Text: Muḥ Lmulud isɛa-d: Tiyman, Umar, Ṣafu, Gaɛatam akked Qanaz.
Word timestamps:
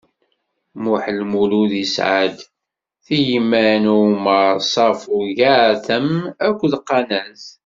Muḥ 0.83 1.03
Lmulud 1.19 1.73
isɛa-d: 1.83 2.37
Tiyman, 3.05 3.83
Umar, 3.99 4.55
Ṣafu, 4.73 5.17
Gaɛatam 5.37 6.07
akked 6.45 6.73
Qanaz. 6.87 7.41